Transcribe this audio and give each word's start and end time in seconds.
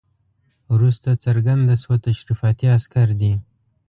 وروسته 0.73 1.09
څرګنده 1.25 1.75
شوه 1.81 1.95
تشریفاتي 2.07 2.65
عسکر 2.77 3.07
دي. 3.19 3.33